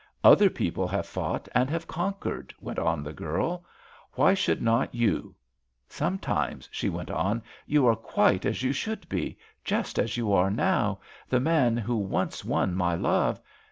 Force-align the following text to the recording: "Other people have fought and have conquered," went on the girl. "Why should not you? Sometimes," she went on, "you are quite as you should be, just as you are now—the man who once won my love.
"Other 0.23 0.49
people 0.49 0.87
have 0.87 1.05
fought 1.05 1.47
and 1.53 1.69
have 1.69 1.85
conquered," 1.87 2.55
went 2.59 2.79
on 2.79 3.03
the 3.03 3.13
girl. 3.13 3.63
"Why 4.13 4.33
should 4.33 4.59
not 4.59 4.95
you? 4.95 5.35
Sometimes," 5.87 6.67
she 6.71 6.89
went 6.89 7.11
on, 7.11 7.43
"you 7.67 7.85
are 7.85 7.95
quite 7.95 8.43
as 8.43 8.63
you 8.63 8.73
should 8.73 9.07
be, 9.09 9.37
just 9.63 9.99
as 9.99 10.17
you 10.17 10.33
are 10.33 10.49
now—the 10.49 11.39
man 11.39 11.77
who 11.77 11.97
once 11.97 12.43
won 12.43 12.73
my 12.73 12.95
love. 12.95 13.39